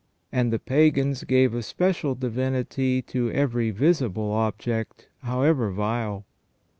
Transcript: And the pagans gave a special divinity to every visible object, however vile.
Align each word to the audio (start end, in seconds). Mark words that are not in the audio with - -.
And 0.31 0.51
the 0.51 0.57
pagans 0.57 1.25
gave 1.25 1.53
a 1.53 1.61
special 1.61 2.15
divinity 2.15 3.03
to 3.03 3.29
every 3.31 3.69
visible 3.69 4.31
object, 4.31 5.09
however 5.21 5.69
vile. 5.69 6.25